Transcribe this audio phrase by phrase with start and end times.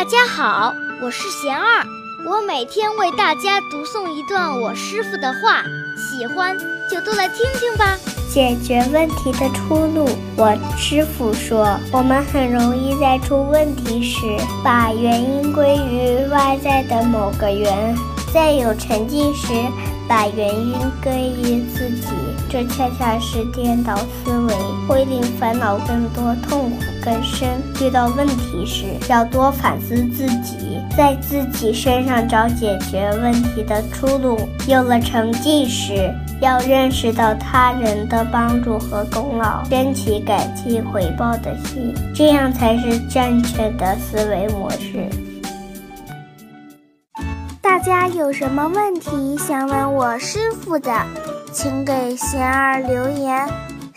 [0.00, 1.84] 大家好，我是贤二，
[2.24, 5.62] 我每天为大家读诵一段我师傅的话，
[5.94, 6.56] 喜欢
[6.90, 7.98] 就都来听听吧。
[8.32, 10.08] 解决问题的出路，
[10.38, 14.22] 我师傅说，我们很容易在出问题时，
[14.64, 17.94] 把原因归于外在的某个人，
[18.32, 19.52] 在有成绩时，
[20.08, 22.06] 把原因归于自己，
[22.48, 23.94] 这恰恰是颠倒
[24.24, 24.54] 思维，
[24.88, 27.48] 会令烦恼更多，痛苦更深。
[27.80, 34.38] 遇到问题时，要多反思自己，在自己身上找解决问题的出路。
[34.68, 45.08] 有了成绩时，要认识到他人的帮助和功劳，升起感激回报的心，这样才是正确的思维模式。
[47.62, 50.92] 大家有什么问题想问我师傅的，
[51.52, 53.48] 请给贤儿留言，